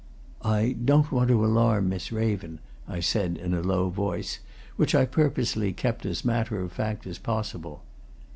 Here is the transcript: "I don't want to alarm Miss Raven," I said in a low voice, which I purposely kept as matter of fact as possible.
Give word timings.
"I 0.41 0.75
don't 0.83 1.11
want 1.11 1.29
to 1.29 1.45
alarm 1.45 1.87
Miss 1.89 2.11
Raven," 2.11 2.57
I 2.87 3.01
said 3.01 3.37
in 3.37 3.53
a 3.53 3.61
low 3.61 3.89
voice, 3.89 4.39
which 4.75 4.95
I 4.95 5.05
purposely 5.05 5.73
kept 5.73 6.07
as 6.07 6.25
matter 6.25 6.59
of 6.59 6.71
fact 6.71 7.05
as 7.05 7.19
possible. 7.19 7.83